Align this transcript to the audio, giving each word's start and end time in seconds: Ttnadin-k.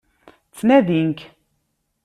Ttnadin-k. 0.49 1.19